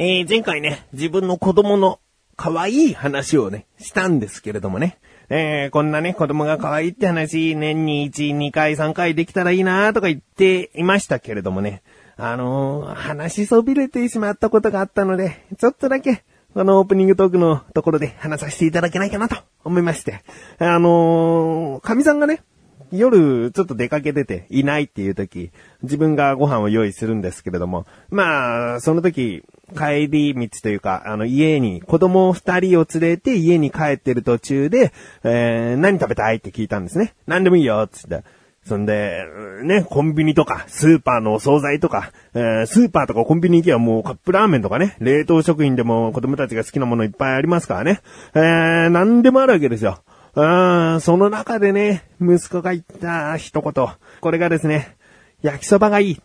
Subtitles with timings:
[0.00, 1.98] えー、前回ね、自分の子供の
[2.36, 4.98] 可愛い話をね、したんですけれどもね。
[5.28, 11.82] えー、こんなね、子供が可愛いって話、年に1、2回、3回できたらいいなとか言っていましたけれどもね。
[12.16, 16.22] あのー、話しそびれてしまったことがあったので、ちょっとだけ、
[16.54, 19.34] このオープニングトークのところで話させていただけないかなと
[19.64, 20.22] 思いまして。
[20.60, 22.44] あのー、神さんがね、
[22.92, 25.50] 夜ちょっと出かけてていないっていう時、
[25.82, 29.42] 自分がご飯を用意するんですけれども、まあ、その時、
[29.76, 34.92] 帰り道というか、あの、家に、子供二人を連れて家に帰ってる途中で、
[35.24, 37.14] えー、何食べたいって聞いたんですね。
[37.26, 38.22] 何でもいいよ、つって。
[38.64, 39.24] そんで、
[39.62, 48.02] ね、コンビニとか、スーパーのお惣菜とか、えー、スーパーとかコンビニ行けばもうカップラーメンとかね、冷凍食品でも子供たちが好きなものいっぱいありますからね。
[48.34, 50.02] えー、何でもあるわけですよ。
[50.34, 53.88] うん、その中でね、息子が言った一言。
[54.20, 54.96] これがですね、
[55.42, 56.20] 焼きそばがいい。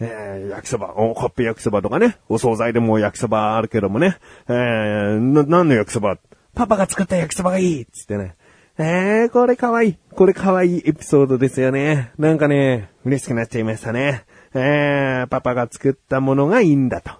[0.00, 4.16] えー、焼きそば、お、カップ焼きそばとかね、お惣菜でも焼きそばあるけどもね、
[4.48, 6.18] えー、な、何の焼きそば？
[6.54, 8.36] パパが作った焼きそばがいいつってね。
[8.78, 9.98] えー、これかわいい。
[10.12, 12.12] これかわいいエピソードですよね。
[12.16, 14.24] なんかね、嬉しくなっちゃいましたね。
[14.54, 17.10] えー、パパが作ったものがいいんだと。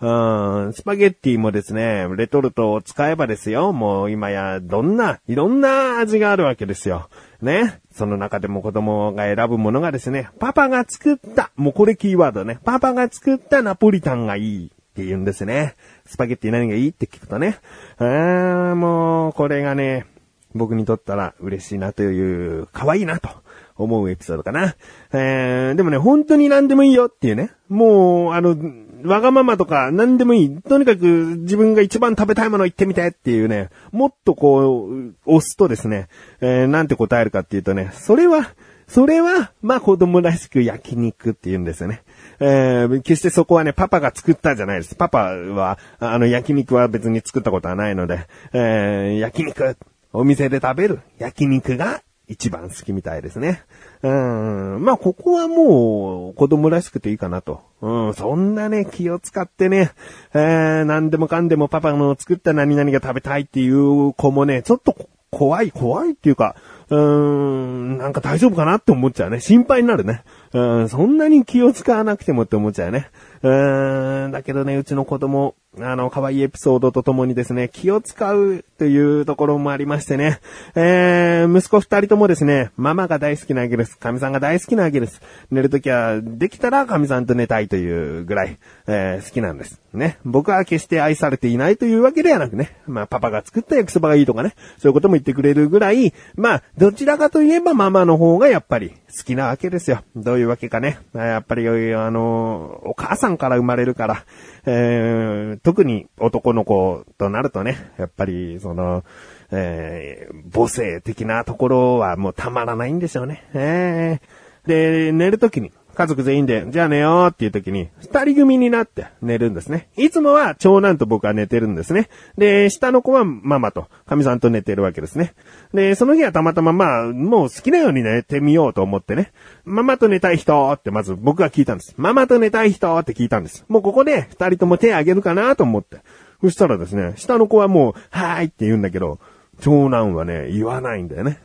[0.00, 7.08] うん、スパゲッティもですね、レトルトを使えばですよ、もう今やどんな、いろんな味があるわけですよ。
[7.42, 7.80] ね。
[7.92, 15.74] その中でも子供が選ぶものがですね、パパが作った、もうこれキーワードね、パパが作ったナポリタンがいいって言うんですね。
[16.06, 17.58] スパゲッティ何がいいって聞くとね。
[17.98, 20.06] あーもう、これがね、
[20.54, 23.28] 僕にとったら嬉しいなという、可愛いなと
[23.76, 24.74] 思うエピソードかな。
[25.12, 27.52] えー、でもね、本当に何でもいいよっていうね。
[27.68, 28.56] もう、あの、
[29.04, 30.62] わがままとか何でもいい。
[30.62, 31.06] とにかく
[31.38, 36.08] 自分が一番食べたいもの言ってみてっていうね、もっとこう、押すとですね、
[36.40, 38.54] えー、なんて答えるかっていうとね、それは、
[38.86, 42.02] それは、まあ子供らしく焼肉って言うんですよね。
[42.40, 44.94] えー、決してそこはね、パパが作ったじゃないです。
[44.96, 49.76] パパは、あの焼肉は別に作ったことはないので、えー、焼肉、
[50.12, 53.62] お店で食べる焼肉が一番好きみたいですね。
[54.02, 54.84] うん。
[54.84, 57.62] まあ、ここはもう、子供らしくていいかなと。
[57.80, 58.14] うん。
[58.14, 59.92] そんなね、気を使ってね、
[60.34, 64.94] えー、何でもかんでもパパの作った何々が食べたいっていう子もね、ちょっと
[65.30, 66.56] 怖い、怖いっていうか、
[66.90, 69.40] うーん、なんか大丈夫かなって思っちゃうね。
[69.40, 70.22] 心配になるね。
[70.52, 73.10] うん、そんなに気を使わなくてもって思っちゃうね。
[73.42, 80.40] うーん、だけどね、うちの子供、あの、可愛いエピソードとともにですね、気を使うというところもありましてね、
[80.74, 83.96] えー、息子二人ともですね、ママが大好きなわけです。
[83.98, 85.20] 神さんが大好きなわけです。
[85.50, 89.80] 寝るときは、できたら神さんと寝たいというぐらい、えー、好きなんです。
[89.92, 90.18] ね。
[90.24, 100.02] 僕は決して愛されていないというわけではなくね、まあ、パパが作った焼きそばがいいとかね、そういうことも言ってくれるぐらい、まあ、どちらかといえばママの方がやっぱり好きなわけですよ。
[100.16, 100.98] どういうわけかね。
[101.14, 104.24] やっぱり、あの、お母さんから生まれるから、
[104.66, 109.04] えー、特に男の子となるとね、やっぱり、その、
[109.50, 113.44] えー、母性的なところはもうたまらないんでしょうね。
[113.54, 119.88] えー、で、寝るときに、家族全員で、じゃあ寝ようっていう時に、二人組になって寝るんですね。
[119.96, 122.08] いつもは長男と僕は寝てるんですね。
[122.36, 125.34] で、下の子はママと、神さんと寝てるわけですね。
[125.74, 129.32] で、その日はたまたままあ、もう好きなように寝てみようと思ってね。
[129.64, 131.94] ママと寝たい人ってまず僕が聞いたんです。
[131.96, 133.64] ママと寝たい人って聞いたんです。
[133.66, 135.96] もうここで二人とも手あげるかなと思って。
[136.42, 139.18] そしたらですね、下の子はもう、はーいって言うんだけど、
[139.60, 141.40] 長男はね、言わないんだよね。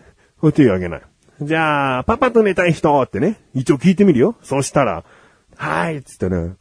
[0.53, 1.01] 手あげない。
[1.41, 4.35] じゃあ、パパと寝たい人ってね、一応聞いてみるよ。
[4.43, 5.03] そしたら、
[5.55, 6.53] はいっつってね、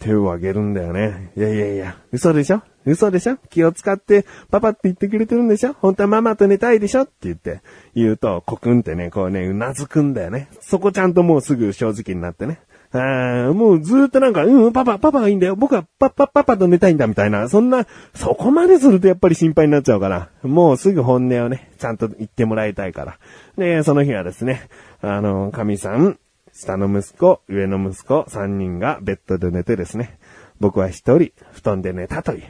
[0.00, 1.32] 手を挙げるんだよね。
[1.36, 2.62] いやいやいや、嘘でしょ？
[2.84, 3.36] 嘘でしょ？
[3.50, 5.72] 気を使ってパパって言ってくれてるんでしょ？
[5.72, 7.02] 本当はママと寝たいでしょ？
[7.02, 7.62] って言って、
[7.94, 10.48] 言うと、コクンってね、こうね、うなずくんだよね。
[10.60, 12.60] そこちゃんともうすぐ正直になってね。
[12.90, 15.56] あもうずっとなんか、うん、パパ、パパがいいんだよ。
[15.56, 17.48] 僕はパパ、パパと寝たいんだみたいな。
[17.48, 20.30] そんな、そこまでするとやっぱり心配になっちゃうから。
[20.42, 23.18] もうすぐ本音をね、ちゃんと言ってもらいたいから。
[23.58, 24.68] で、その日はですね、
[25.02, 26.18] あの、神さん、
[26.52, 30.18] 下の息子、上の息子、三人がベッドで寝てですね、
[30.58, 32.42] 僕は一人、布団で寝たという。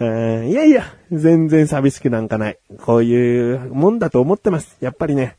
[0.00, 0.04] い
[0.52, 2.58] やいや、全然寂しくなんかない。
[2.80, 4.76] こういうもんだと思ってます。
[4.80, 5.36] やっぱりね、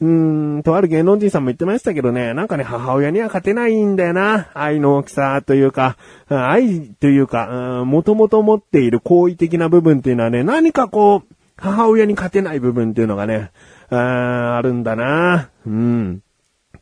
[0.00, 4.50] うーん、とある芸能人さんも言ってましたけどね、なんかね、母親には勝てないんだよな。
[4.54, 5.96] 愛の大きさというか、
[6.28, 13.52] 愛というか、もともと持っている好意的な部分っていうのはね、何かこう、母親に勝てない部分っていうのがね、
[13.90, 15.50] ああるんだな。
[15.66, 16.22] うん。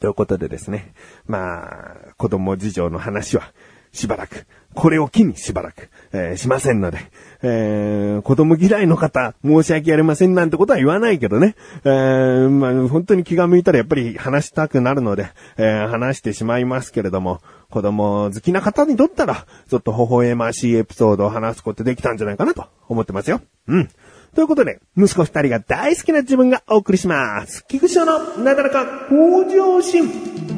[0.01, 0.95] ということでですね。
[1.27, 3.53] まあ、子供事情の話は、
[3.93, 6.99] しばらく、これを機にしばらく、えー、しませんので、
[7.43, 17.41] えー、子供嫌いの方、申し訳ありませんなんてことは言わないけどね、えー、まあ、本当に気が向いたらやっぱり話したくなるので、えー、話してしまいますけれども、
[17.71, 23.41] 子供好きな方にとったら、ちょっと微笑ましいエピソードを話すことできたんじゃないかなと思ってますよ。
[23.67, 23.89] うん。
[24.35, 27.65] ということで、息子二人が大好きな自分がお送りします。
[27.67, 28.05] 菊池の
[28.39, 30.52] なかなか向上心。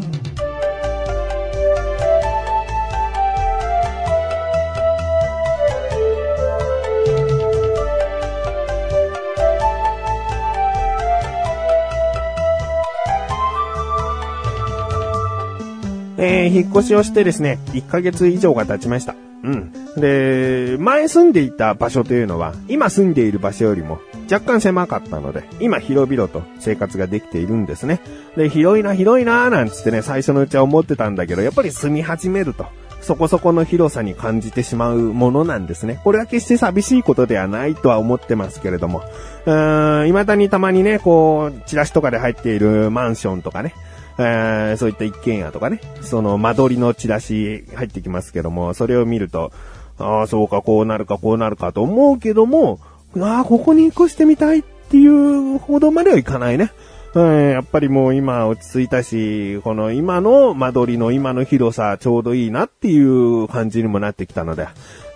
[16.24, 19.14] えー、引っ越しをしてですね、1ヶ月以上が経ちました。
[19.44, 19.72] うん。
[19.96, 24.00] で、前住んでいた場所というのは、今住んでいる場所よりも
[24.30, 28.00] 若干狭かったので、今広々と生活ができているんですね。
[28.36, 32.66] で、広いな、広いな、なんつってね、最初のうちは思ってたんだけど、やっぱり住み始めると、
[33.02, 36.00] そこそこの広さに感じてしまうものなんですね。
[36.04, 39.02] これは決して寂しいことではないとは思ってますけれども、
[39.44, 43.74] うーん、未だにたまにね、こう、チラシとかで入っているマンションとかね、
[44.18, 49.52] えー、そういった一軒家とかね、その間取りのチラシ入ってきますけども、それを見ると、
[49.98, 52.80] ああ、そうか、こうなるか、こうなるかと思うけども、
[53.18, 56.72] ああ、ここに引っ越してみたいっていうほどまではいかないね。
[57.14, 64.66] うん、やっぱりもう今落ち着いたし、この今の間取りの今の広さちょうどいいなっていう感じにもなってきたので、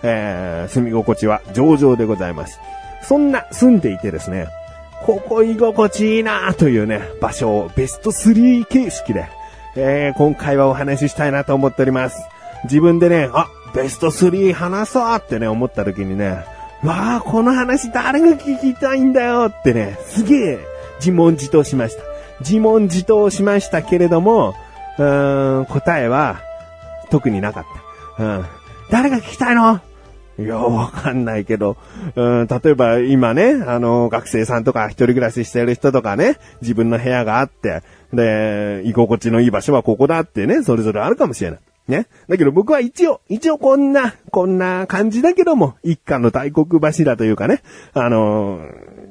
[0.04, 2.60] えー、住み心地は上々でございます。
[3.02, 4.46] そんな住んでいてですね、
[5.04, 9.28] ここ居心地いいなというね、場所をベスト3形式で、
[9.76, 12.20] えー、今回はお話ししたいなと思っております。
[12.64, 16.44] 自分でね、あ、ベスト3話そうってね、思った時にね、
[16.82, 20.58] わあ、この話誰が聞きたいんだよってね、すげえ
[20.98, 22.02] 自問自答しました。
[22.40, 24.54] 自問自答しましたけれども、
[24.98, 26.40] うーん、答えは
[27.10, 27.64] 特になかっ
[28.16, 28.24] た。
[28.24, 28.46] うん。
[28.90, 29.80] 誰が聞きたいの？
[30.38, 31.76] いや、わかんないけど、
[32.14, 37.82] うん、例えば今ね、あの、学生さんとか一人暮らししてる人とかね、自分の部屋があって、
[38.12, 41.60] で、居心地のいい場所はここだってね、それぞれあるかもしれない。
[41.88, 42.06] ね。
[42.28, 47.62] だけど僕は一応、一応こんな、こんな感じだけども、一家の大黒柱というかね、
[47.92, 48.60] あの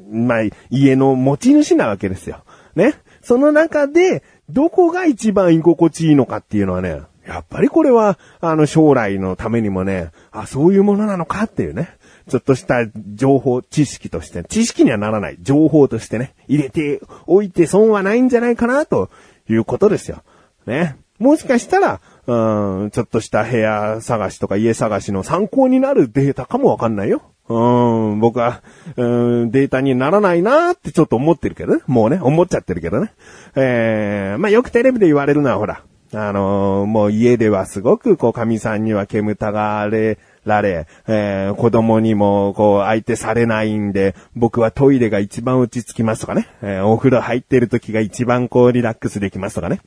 [0.10, 0.38] まあ、
[0.70, 2.44] 家の持ち主なわけですよ。
[2.76, 2.94] ね。
[3.22, 11.44] その中で、どこが一番居心地いいのかっていうのはね、やっぱりこれは、あの、将来のためにもね、あ、そういうものなのか？
[11.44, 11.90] っていうね。
[12.30, 19.10] ちょっとした情報、知識として、知識にはならない、情報としてね、入れておいて損はないんじゃないかな、と
[19.50, 20.24] いうことですよ。
[20.66, 20.98] ね。
[21.20, 27.22] もしかしたら、うん、ちょっとした部屋探しとか家探しの参考になるデータかもわかんないよ。
[27.50, 28.62] うん、僕は、
[28.98, 31.82] うん、データにならないなーってちょっと思ってるけどね。
[31.88, 33.14] もうね、思っちゃってるけどね。
[33.56, 35.82] えー、まあ、よくテレビで言われるのはほら、
[36.14, 49.82] あのー、もう家ではすごく、こう、神さんには煙たがれられ、えー、子供にも、こう、相手されないんで、僕はトイレが一番落ち着きますとかね、えー、お風呂入ってる時が一番こう、リラックスできますとかね。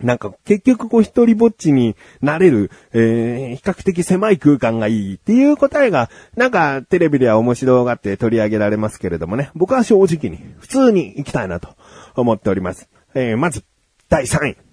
[0.00, 11.76] なんか、結局こう、一人ぼっちになれる、えー、比較的狭い空間がいいっていう答えが、なんか、テレビでは面白がって取り上げられますけれどもね、僕は正直に、普通に行きたいなと
[12.16, 12.88] 思っております。
[13.14, 13.64] えー、まず、
[14.08, 14.71] 第3位。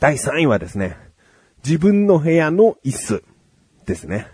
[0.00, 0.96] 第3位はですね、
[1.62, 3.24] 自分の部屋の椅子
[3.84, 4.26] ですね。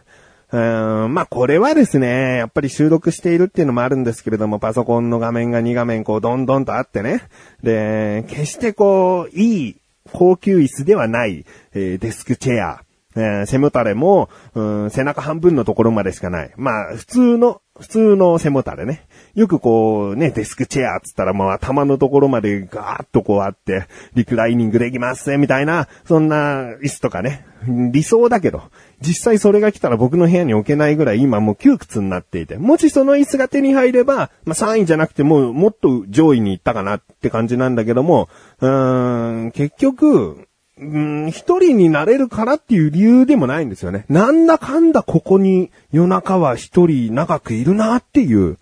[0.52, 7.22] うーん、まあこれはですね、やっぱり収録しているっていうのもあるんですけれども、パソコンの画面が2画面こうどんどんとあってね。
[7.64, 9.76] で、決してこう、いい
[10.12, 12.85] 高級椅子ではない、えー、デスクチェア。
[13.16, 16.52] えー、背もたれも、うん、背中半分のところまでしかない。
[16.56, 19.06] まあ、普通の、普通の背もたれね。
[19.34, 28.62] よくこうね、デスクチェアつったらもう頭のところまでガーッとこうあって、リクライニングできますみたいな、そんな椅子とかね、理想だけど、
[29.00, 38.28] 実際それが来たら僕の部屋に置けないぐらい今もう窮屈になっていて、もしその椅子が手に入れば、まあ3位じゃなくてももっと上位に行ったかなって感じなんだけども、
[38.60, 44.04] うーん、結局、うん、一人になれるからっていう理由でもないんですよね。
[44.10, 48.58] なんだかんだここに夜中は一人長くいるなっていう、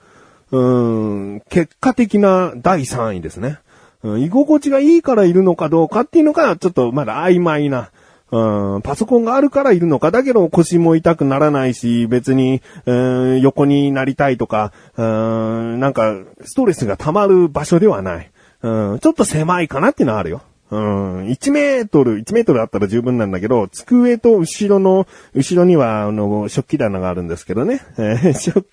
[0.53, 0.61] う
[1.37, 3.59] ん、結果的な第3位ですね。
[4.05, 7.91] うん、居心地がいいからいるのかどうかっていうのが、ちょっとまだ曖昧な。
[8.31, 10.13] うん、パソコンがあるからいるのか。
[10.13, 18.31] だけど腰も痛くならないし、別に、うん、横になりたいとか、うん、なんか、ストレスが溜まる場所ではない。
[18.63, 20.43] うん、ちょっと狭いかなっていうのはあるよ。
[20.71, 27.81] うん、1メートル、1メートルあったら十分なんだけど、机と後ろの、後ろには、あの、食器棚があるんですけどね。
[28.39, 28.67] 食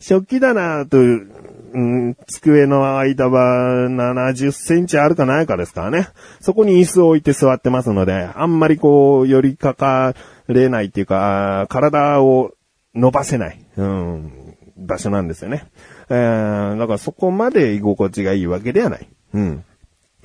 [0.00, 6.08] 食器棚と、うん、机の間は70センチあるかないかですからね。
[6.40, 10.14] そこに椅子を置いて座ってますので、あんまりこう、寄りかか
[10.48, 12.52] れないっていうか、体を
[12.94, 14.32] 伸ばせない、うん、
[14.76, 15.64] 場所なんですよね。
[16.08, 19.08] えー、だからそこまで居心地がいいわけではない。
[19.34, 19.64] うん。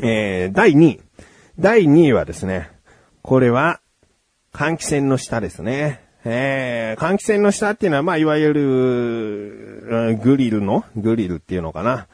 [0.01, 1.01] えー、第2位。
[1.59, 2.69] 第2位はですね、
[3.21, 3.79] これは、
[4.51, 6.01] 換気扇の下ですね。
[6.25, 12.07] えー、換気扇の下っていうのは、まあ、いわゆる、グリルの、グリルっていうのかな。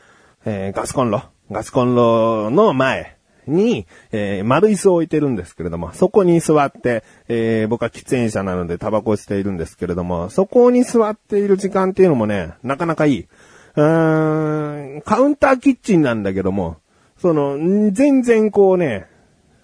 [0.45, 1.23] えー、ガスコンロ。
[1.49, 3.17] ガスコンロの前
[3.47, 13.27] に、えー、丸椅子を置いてるんですけれども、そこに座って、えー、僕は喫煙者なのでタバコをしているんですけれども、そこに座っている時間っていうのもね、なかなかいい。
[13.75, 16.77] うーん、カウンターキッチンなんだけども、
[17.19, 17.57] その、
[17.91, 19.07] 全然こうね、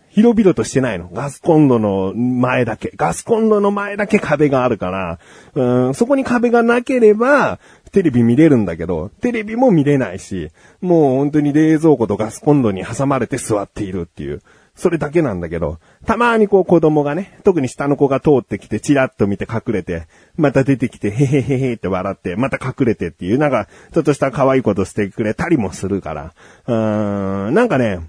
[0.10, 1.10] 広々としてないの。
[1.12, 2.92] ガスコンロの前だけ。
[2.96, 5.20] ガスコンロの前だけ壁があるから、
[5.56, 7.60] うん、そこに壁がなければ、
[7.92, 14.44] テレビ見れるんだけど、テレビも見れないし、もう本当に冷蔵庫とガスコンロに挟まれて座っているっていう。
[14.76, 26.34] それだけなんだけど、たまにこう子供がね、特に下の子が通ってきてチラッと見て隠れて、また出てきてへへへへって笑って、また隠れてっていう、なんか、ちょっとした可愛いことしてくれたりもするから、
[26.66, 28.00] うーん、なんかね、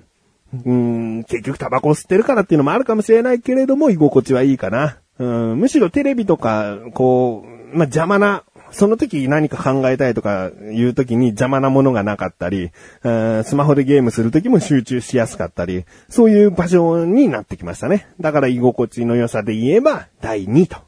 [0.64, 4.98] うん、結局タバコ吸ってるからっていうのもあるかもしれないけれども、居心地はいいかな。
[5.18, 8.44] うん、むしろテレビとか、こう、まあ、邪魔な、
[8.74, 18.08] その時何か考えたいとかいう時に邪魔なものがなかったり、スマホでゲームする時も集中しやすかったり、そういう場所になってきましたね。
[18.20, 20.78] だから居心地の良さで言えば第2位と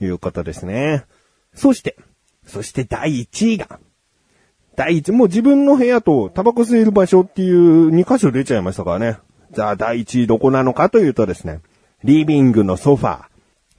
[0.00, 1.04] いうことですね。
[1.54, 1.96] そして、
[2.46, 3.78] そして第1位が、
[4.74, 9.18] 第一、もう自分の部屋とタバコ吸える場所っていう2箇所出ちゃいましたからね。
[9.52, 11.60] じゃあ第一位どこなのかというとですね、
[12.04, 13.22] リビングのソファー。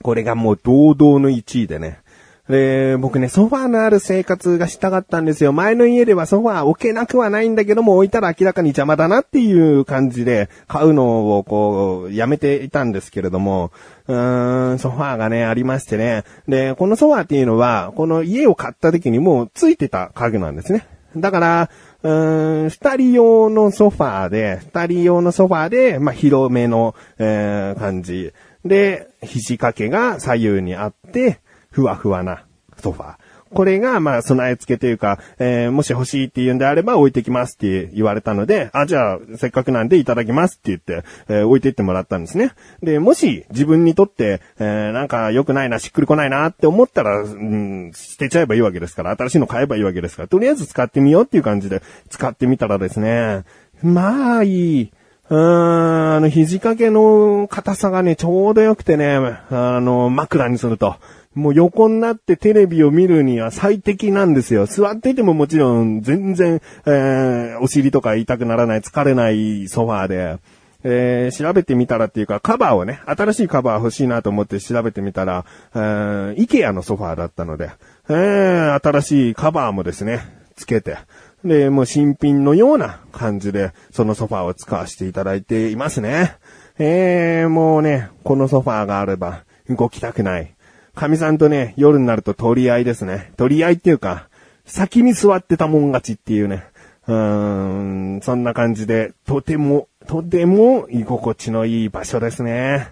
[0.02, 1.98] これがもう堂々の1位でね。
[2.48, 5.52] で、僕ね、ソファーのある生活がしたかったんですよ。
[5.54, 13.72] 前の家ではソファー置けなくはないんだけども、置いたら明らかに邪魔だなっていう感じで、買うのをこう、やめていたんですけれども、
[14.08, 16.24] うーん、ソファーがね、ありましてね。
[16.46, 20.86] で、このソファーっていうのは、この家を買った時にもうついてた家具なんですね。
[21.16, 21.70] だから、
[22.02, 28.34] うーん、二人用のソファーで、二人用のソファーで、まあ、広めの、えー、感じ。
[28.66, 31.38] で、肘掛けが左右にあって、
[31.74, 32.44] ふわふわな
[32.76, 33.14] ソファー。
[33.52, 42.52] これが、まあ、備え付けというか、えー、もし欲しいって言うんであれば置いてきますって言われたので、あ、じゃあ、せっかくなんでいただきますって言って、えー、置いてってもらったんですね。
[42.80, 53.44] で、もし自分にとって、えー、なんか良くないな、しっくりこないなって思ったら、うん、捨てちゃえばいいわけですから、新しいの買えばいいわけですから、とりあえず使ってみようっていう感じで使ってみたらですね、
[53.82, 54.92] まあ、いい。
[55.30, 59.16] うーん、あの、肘掛けの硬さがね、ちょうど良くてね、
[59.50, 60.96] あの、枕にすると。
[61.34, 64.66] もう横になってテレビを見るには最適なんですよ。
[64.66, 70.38] 座っていてももちろん全然、えー、お尻とか痛くならない、疲れないソファーで、
[70.84, 77.70] えー、調べてみたらっていうか、カバーをね、新しいカバー欲しいなと思って調べてみたら、えー、イケアのソファーだったので、
[78.08, 80.20] えー、新しいカバーもですね、
[80.56, 80.98] つけて、
[81.42, 86.36] で、もう新品のような感じで、そのソファーを使わせていただいていますね。
[86.78, 90.53] えー、もうね、このソファーがあれば、動きたくない。
[90.94, 93.32] 神さんとね、夜になると取り合いですね。
[93.36, 94.28] 取り合いっていうか、
[94.64, 96.64] 先に座ってたもん勝ちっていうね。
[97.06, 102.88] うーん、そんな感じで、とても、とても居心地のいい場所ですね。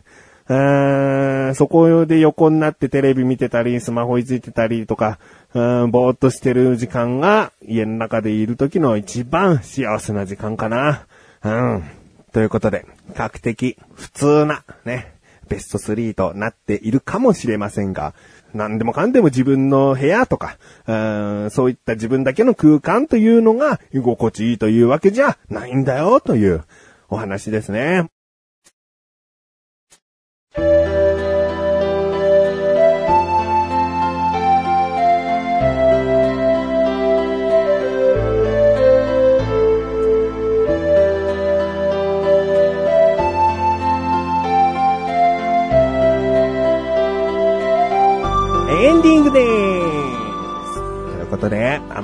[0.49, 5.19] うーん、そこで横になってテレビ見てたり、スマホいじってたりとか、
[5.55, 11.07] うん、ぼーっとしてる時間が家の中でいる時の一番幸せな時間かな。
[11.45, 11.85] うん。
[12.33, 15.13] ということで、比較的普通なね、
[15.53, 18.15] ベスト3となっているかもしれませんが、
[18.55, 20.57] 何でもかんでも自分の部屋とか、
[20.87, 26.65] うそういった自分だけの空間というのが居心地いいというわけじゃないんだよという
[27.11, 28.12] お話ですね。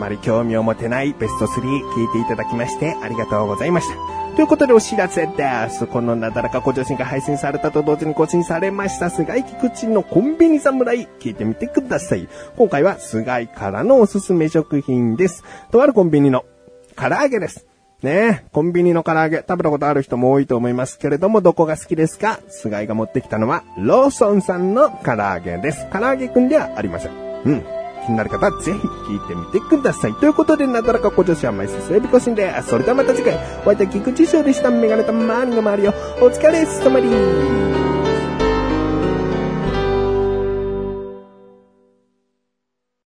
[0.09, 3.95] まり興味を持てないベスト3聞いていただきましてありがとうございました。
[4.37, 5.87] ということでお知らせです。
[5.87, 12.29] このなだらか向上心が配信されたと同時に更新されました、菅井菊池のコンビニ侍、聞いてみてください。
[12.57, 15.43] 今回は菅井からのおすすめ食品です。
[15.71, 16.45] とあるコンビニの
[16.97, 17.67] 唐揚げです。
[18.03, 22.39] ねえコンビニの唐揚げ食べたことある人も多いと思いますけれども、どこが好きですか？
[22.49, 25.91] 菅井が持ってきたのは、ローソンさんの唐揚げです。
[25.91, 27.13] 唐揚げくんではありません。
[27.45, 27.78] うん。
[28.09, 30.15] 気になる方はぜひ聞いてみてください。
[30.15, 33.35] ということで、なだらか小女子は毎週末日更新で、それではまた次回、
[33.65, 34.71] お会いいた菊池翔でした。
[34.71, 37.88] メガネた周りの周りを、お疲れ様です。